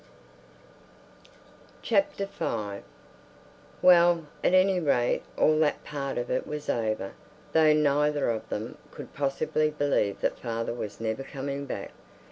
[1.83, 2.25] V
[3.83, 7.11] Well, at any rate, all that part of it was over,
[7.51, 11.91] though neither of them could possibly believe that father was never coming back.